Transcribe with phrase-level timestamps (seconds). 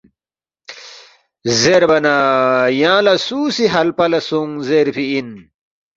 [1.59, 2.15] زیربا نہ
[2.79, 5.29] ”یانگ لہ سُو سی ہلپہ لہ سونگ زیرفی اِن؟“